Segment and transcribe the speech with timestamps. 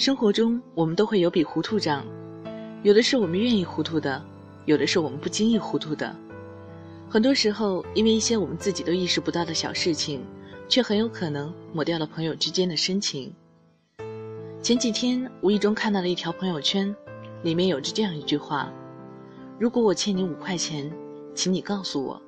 [0.00, 2.06] 生活中，我们都会有笔糊涂账，
[2.82, 4.24] 有的是我们愿意糊涂的，
[4.64, 6.16] 有的是我们不经意糊涂的。
[7.06, 10.24] 很多时候，因为一些我们自己都意识不到的小事情，
[10.70, 13.30] 却很有可能抹掉了朋友之间的深情。
[14.62, 16.96] 前几天无意中看到了一条朋友圈，
[17.42, 18.72] 里面有着这样一句话
[19.60, 20.90] ：“如果我欠你五块钱，
[21.34, 22.18] 请你告诉我。”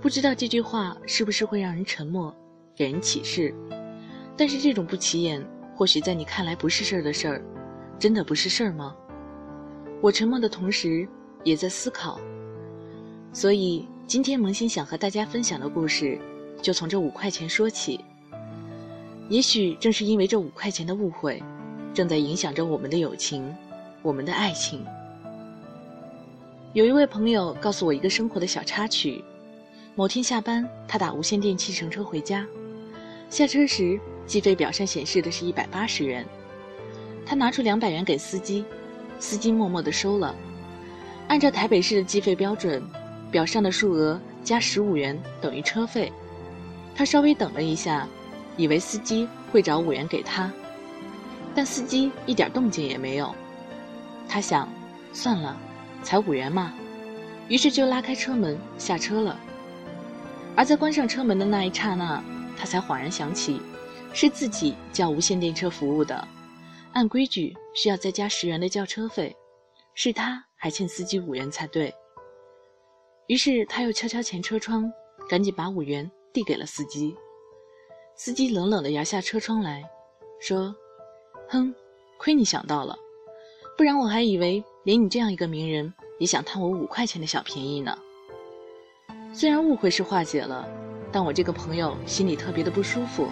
[0.00, 2.34] 不知道这句话是不是会让人沉默，
[2.74, 3.54] 给人启示？
[4.34, 7.44] 但是这种不起眼，或许在你看来不是事儿的事儿，
[7.98, 8.94] 真的不是事儿吗？
[10.00, 11.08] 我沉默的同时，
[11.42, 12.20] 也在思考。
[13.32, 16.18] 所以今天萌新想和大家分享的故事，
[16.62, 18.04] 就从这五块钱说起。
[19.28, 21.42] 也许正是因为这五块钱的误会，
[21.92, 23.52] 正在影响着我们的友情，
[24.02, 24.84] 我们的爱情。
[26.74, 29.24] 有一位朋友告诉我一个生活的小插曲：
[29.94, 32.46] 某天下班，他打无线电器乘车回家，
[33.30, 36.24] 下车时计费表上显示的是一百八十元，
[37.24, 38.64] 他拿出两百元给司机，
[39.18, 40.34] 司机默默的收了，
[41.28, 42.82] 按照台北市的计费标准。
[43.30, 46.12] 表上的数额加十五元等于车费，
[46.94, 48.06] 他稍微等了一下，
[48.56, 50.52] 以为司机会找五元给他，
[51.52, 53.34] 但司机一点动静也没有。
[54.28, 54.68] 他想，
[55.12, 55.58] 算了，
[56.04, 56.72] 才五元嘛，
[57.48, 59.36] 于是就拉开车门下车了。
[60.54, 62.22] 而在关上车门的那一刹那，
[62.56, 63.60] 他才恍然想起，
[64.14, 66.26] 是自己叫无线电车服务的，
[66.92, 69.34] 按规矩需要再加十元的叫车费，
[69.92, 71.92] 是他还欠司机五元才对。
[73.26, 74.90] 于是他又敲敲前车窗，
[75.28, 77.12] 赶紧把五元递给了司机。
[78.14, 79.82] 司机冷冷地摇下车窗来，
[80.40, 80.72] 说
[81.50, 81.74] ：“哼，
[82.16, 82.96] 亏你想到了，
[83.76, 87.98] 不然我还以为连你这样一个名人也想贪我五块钱的小便宜呢。”
[89.34, 90.68] 虽然误会是化解了，
[91.10, 93.28] 但我这个朋友心里特别的不舒服。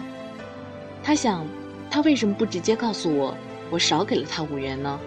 [1.03, 1.47] 他想，
[1.91, 3.37] 他为什么不直接告诉我，
[3.71, 5.01] 我少给了他五元呢？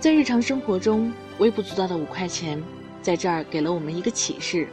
[0.00, 2.62] 在日常生活中，微不足道的五块钱。
[3.02, 4.66] 在这儿给了我们一个启示，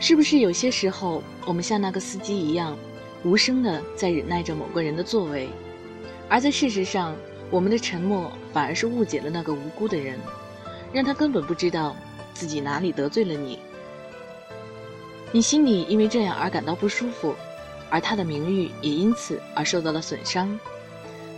[0.00, 2.76] 是不是有些时候我们像那个司机一样，
[3.22, 5.48] 无声的在忍耐着某个人的作为，
[6.28, 7.14] 而在事实上，
[7.48, 10.18] 我们的沉默反而是误解了那个无辜的人，
[10.92, 11.94] 让他根本不知道
[12.34, 13.60] 自己哪里得罪了你。
[15.30, 17.36] 你心里因为这样而感到不舒服，
[17.90, 20.58] 而他的名誉也因此而受到了损伤。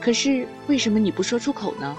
[0.01, 1.97] 可是为什么你不说出口呢？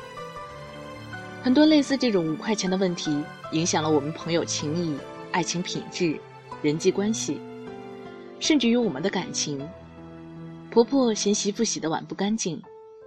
[1.44, 3.24] 很多类似这种五块钱的问题。
[3.52, 4.98] 影响了我们朋友情谊、
[5.34, 6.18] 爱情品质、
[6.62, 7.38] 人际关系，
[8.40, 9.60] 甚至于我们的感情。
[10.70, 12.62] 婆婆嫌媳妇洗的碗不干净，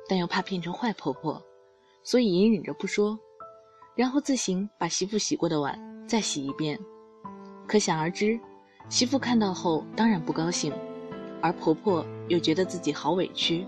[0.06, 1.42] 但又怕变成坏婆婆，
[2.02, 3.18] 所以隐忍着不说，
[3.96, 6.78] 然后自行把媳妇洗过的碗再洗一遍。
[7.66, 8.38] 可想而知，
[8.90, 10.70] 媳妇看到后当然不高兴，
[11.44, 13.66] 而婆婆又觉得自己好委屈。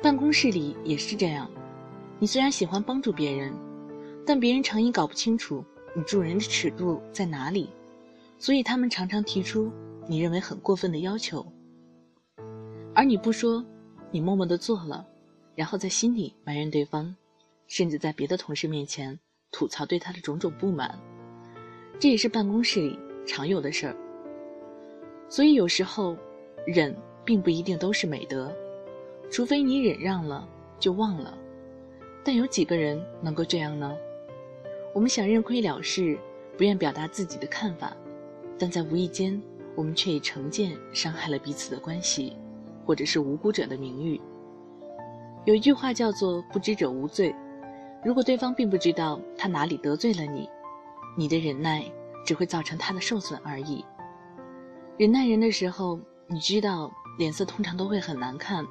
[0.00, 1.46] 办公室里也是这样，
[2.18, 3.52] 你虽然喜欢帮助别人。
[4.24, 5.64] 但别人常因搞不清楚
[5.94, 7.70] 你助人的尺度在哪里，
[8.38, 9.72] 所以他们常常提出
[10.06, 11.46] 你认为很过分的要求，
[12.94, 13.64] 而你不说，
[14.10, 15.06] 你默默的做了，
[15.54, 17.14] 然后在心里埋怨对方，
[17.66, 19.18] 甚至在别的同事面前
[19.50, 20.98] 吐槽对他的种种不满，
[21.98, 23.96] 这也是办公室里常有的事儿。
[25.30, 26.18] 所以有时候，
[26.70, 28.52] 忍并不一定都是美德，
[29.30, 30.46] 除非你忍让了
[30.78, 31.32] 就忘了，
[32.22, 33.96] 但有几个人能够这样呢？
[34.94, 36.18] 我们想认亏了事，
[36.58, 37.96] 不愿表达自己的看法，
[38.58, 39.40] 但在无意间，
[39.74, 42.36] 我们却以成见伤害了彼此的关系，
[42.84, 44.20] 或者是无辜者的名誉。
[45.46, 47.34] 有一句话叫做“不知者无罪”，
[48.04, 50.46] 如果对方并不知道他哪里得罪了你，
[51.16, 51.82] 你的忍耐
[52.26, 53.82] 只会造成他的受损而已。
[54.98, 55.98] 忍耐人的时候，
[56.30, 58.66] 你知道脸色通常都会很难看。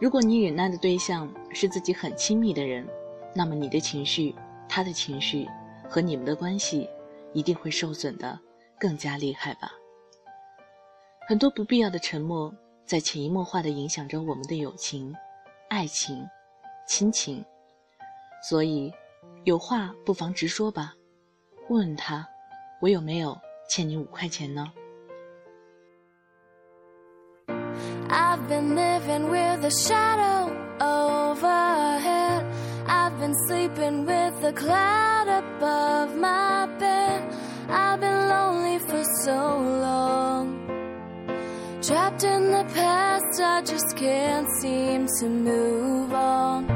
[0.00, 2.86] 如果你忍耐的对象是自己很亲密的人，
[3.34, 4.34] 那么你的情绪。
[4.68, 5.48] 他的情绪
[5.88, 6.90] 和你们的关系
[7.32, 8.38] 一定会受损的
[8.80, 9.72] 更加厉害吧。
[11.28, 12.52] 很多不必要的沉默
[12.84, 15.14] 在潜移默化的影响着我们的友情、
[15.70, 16.26] 爱情、
[16.86, 17.44] 亲情。
[18.48, 18.92] 所以，
[19.44, 20.94] 有话不妨直说吧。
[21.68, 22.28] 问问他，
[22.80, 23.38] 我有没有
[23.70, 24.72] 欠你五块钱呢
[28.48, 32.46] ？been living with a shadow overhead.
[32.86, 37.34] I've been sleeping with a cloud above my bed.
[37.68, 39.38] I've been lonely for so
[39.86, 40.44] long.
[41.82, 46.70] Trapped in the past, I just can't seem to move on.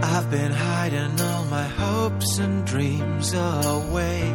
[0.00, 4.27] I've been hiding all my hopes and dreams away,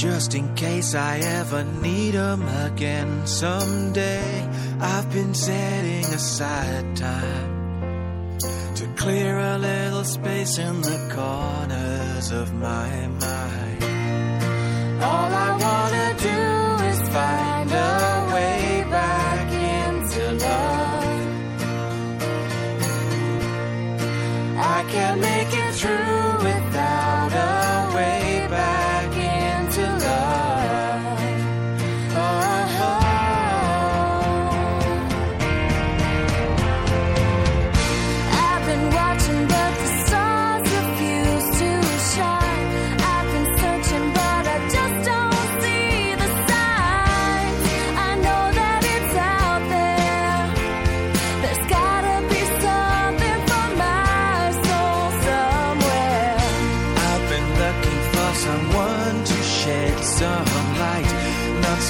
[0.00, 4.48] just in case I ever need them again someday.
[4.80, 8.38] I've been setting aside time
[8.76, 13.84] to clear a little space in the corners of my mind.
[15.02, 15.79] All I want.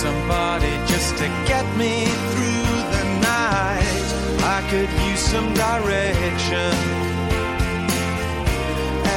[0.01, 4.07] somebody just to get me through the night.
[4.57, 6.73] I could use some direction,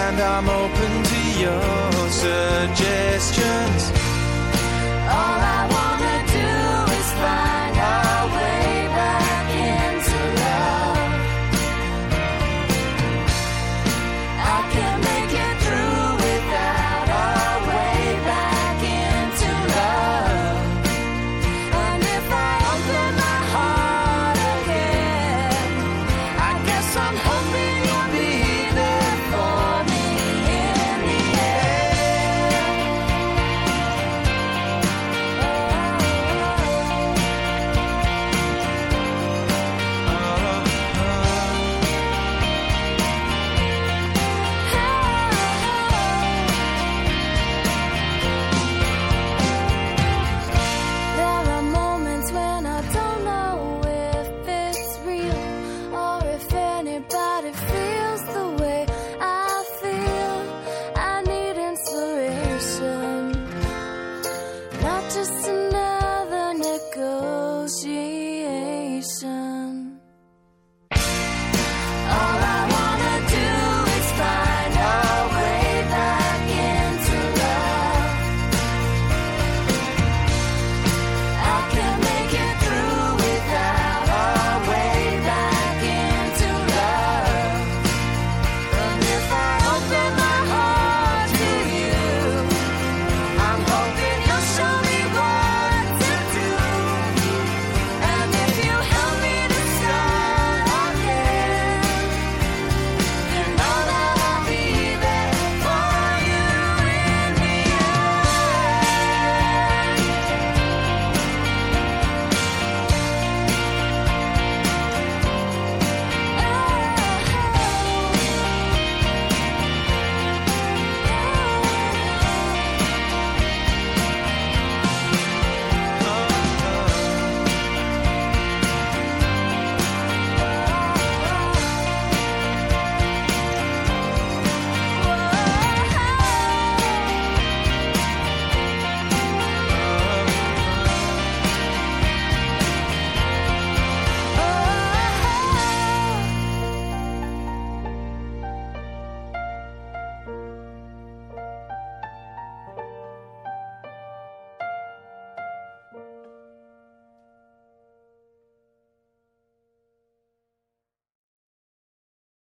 [0.02, 3.82] and I'm open to your suggestions.
[5.18, 6.03] All I want.